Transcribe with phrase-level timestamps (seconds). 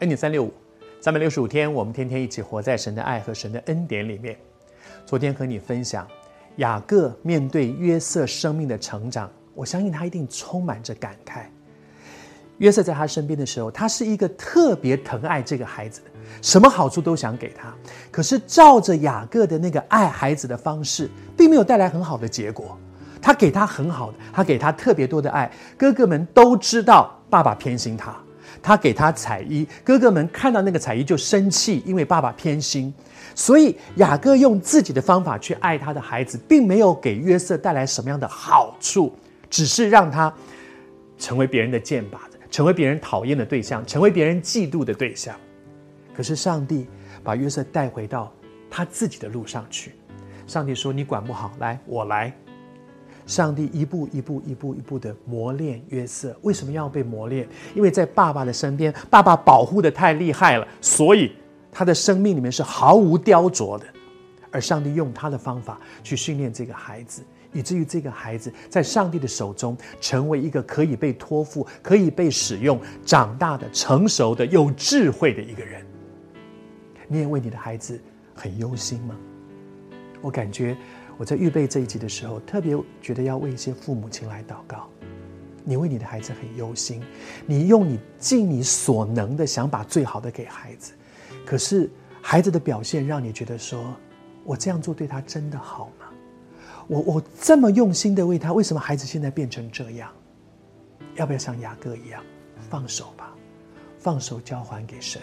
[0.00, 0.52] 恩典三六五，
[1.00, 4.36] 三百六十五天，我们天天一起活在神的爱和神的恩典里面。
[5.06, 6.06] 昨天和你分享
[6.56, 11.44] 雅各面对约瑟生命的成长，我相信他一定充满着感慨。
[12.58, 16.00] 约瑟在他身边的时候，他是一个特别疼爱这个孩子，
[16.42, 17.72] 什么好处都想给他。
[18.10, 22.76] 可是照着雅各的那个爱孩子的方式，并没有带来很好的结果。
[23.22, 25.50] 他给他很好的，他给他特别多的爱。
[25.78, 28.14] 哥哥们都知道爸爸偏心他，
[28.64, 32.92] 他给他彩衣，哥哥们看到那个彩衣就生气，因为爸爸偏心。
[33.34, 39.12] 所以雅各用自己的方法去爱他的孩子，并没有给约瑟带来什么样的好处，
[39.50, 40.32] 只是让他
[41.18, 45.36] 成为别人的箭靶子，成为别人讨厌的对象，成为别人嫉妒的对象。
[46.16, 46.86] 可是上帝
[47.22, 48.32] 把约瑟带回到
[48.70, 49.92] 他自己的路上去。
[50.46, 52.32] 上帝说：“你管不好，来，我来。”
[53.26, 56.36] 上帝一步一步、一步一步的磨练约瑟。
[56.42, 57.48] 为什么要被磨练？
[57.74, 61.32] 因为在爸爸的身边，爸爸保护得太厉害了，所以
[61.72, 63.86] 他的生命里面是毫无雕琢的。
[64.50, 75.84] 而上帝用他的方法去训练这个孩子，以至于这个孩子在上帝的手中成为一个可以被托付、可以被使用、长大的、成熟的、有智慧的一个人。
[77.08, 78.00] 你也为你的孩子
[78.34, 79.16] 很忧心吗？
[80.20, 80.76] 我感觉。
[81.16, 84.88] 我在预备这一集的时候，特别觉得要为一些父母亲来祷告。
[85.64, 87.02] 你为你的孩子很忧心，
[87.46, 90.92] 你用你尽你所能的想把最好的给孩子，
[91.46, 91.90] 可是
[92.20, 93.94] 孩子的表现让你觉得说：
[94.44, 96.06] 我这样做对他真的好吗？
[96.86, 100.10] 我我这么用心的为他，为什么孩子现在变成这样？
[101.14, 102.22] 要不要像雅各一样，
[102.68, 103.32] 放手吧，
[103.98, 105.22] 放手交还给神，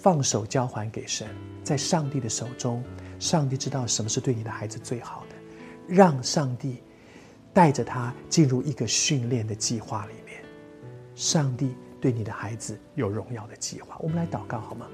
[0.00, 1.28] 放手交还给神，
[1.62, 2.82] 在上帝的手中。
[3.18, 5.36] 上帝知道什么是对你的孩子最好的，
[5.86, 6.82] 让上帝
[7.52, 10.42] 带着他进入一个训练的计划里面。
[11.14, 13.98] 上帝对你的孩子有荣耀的计划。
[14.00, 14.86] 我们来祷告好吗？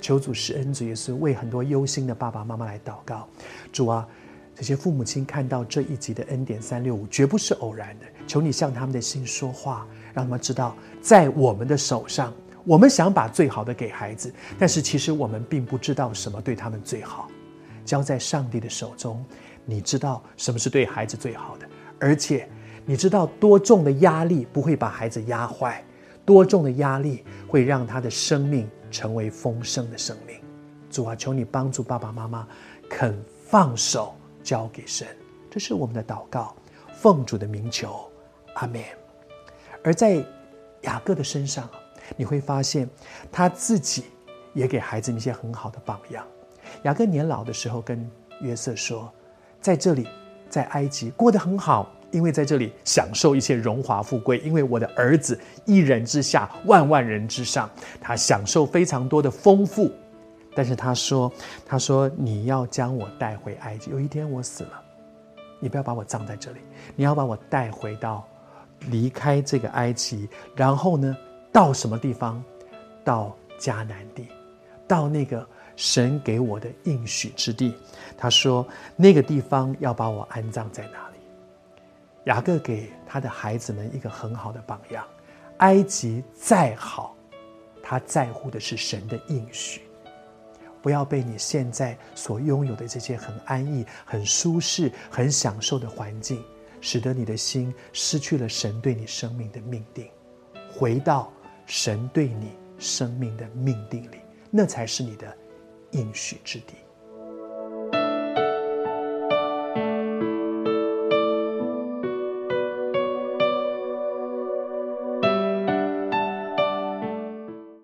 [0.00, 3.28] 求主施恩，主耶稣为很多忧心的爸爸妈妈来祷告。
[3.70, 4.08] 主啊，
[4.54, 8.06] 这些父母亲看到这一集的恩典三六五，绝不是偶然的。
[8.26, 12.32] 求你向他们的心说话，让他们知道，在我们的手上，
[12.66, 17.28] 我们想把最好的给孩子，但是其实我们并不知道什么对他们最好。
[17.84, 19.24] 交在上帝的手中，
[19.64, 21.68] 你知道什么是对孩子最好的，
[22.00, 22.48] 而且
[22.84, 25.84] 你知道多重的压力不会把孩子压坏，
[26.24, 30.36] 多重的压力会让他的生命成为丰盛的生命。
[30.90, 32.48] 主啊，求你帮助爸爸妈妈
[32.90, 34.12] 肯放手
[34.42, 35.06] 交给神，
[35.48, 36.56] 这是我们的祷告，
[37.00, 38.10] 奉主的名求，
[38.54, 38.82] 阿门。
[39.84, 40.16] 而在
[40.82, 41.70] 雅各的身上，
[42.16, 42.88] 你会发现
[43.32, 44.04] 他自己
[44.52, 46.24] 也给孩子一些很好的榜样。
[46.82, 48.08] 雅各年老的时候，跟
[48.40, 49.10] 约瑟说
[49.60, 50.06] ：“在这里，
[50.48, 54.38] 在埃及过得很好，因为在这里享受一切荣华富贵。
[54.38, 59.90] 因为我的儿子一人之下，万万人之上，他享受非常多的丰富。
[60.54, 61.32] 但是他说
[61.64, 63.90] ：‘他说你要将我带回埃及。
[63.90, 64.82] 有一天我死了，
[65.60, 66.58] 你不要把我葬在这里，
[66.94, 68.26] 你要把我带回到
[68.90, 71.16] 离开这个埃及，然后呢，
[71.56, 72.44] 到什么地方？
[73.02, 74.28] 到迦南地，
[74.86, 77.74] 到那个。’”神给我的应许之地，
[78.16, 81.18] 他说那个地方要把我安葬在哪里？
[82.24, 85.06] 雅各给他的孩子们一个很好的榜样。
[85.58, 87.14] 埃及再好，
[87.82, 89.82] 他在乎的是神的应许。
[90.80, 96.42] 不要被你现在所拥有的这些很安逸、很舒适、很享受的环境，
[96.80, 100.08] 使得你的心失去了神对你生命的命定。
[100.72, 101.30] 回到
[101.66, 105.36] 神对你生命的命定里，那才是你的。
[105.92, 106.74] 应许之地。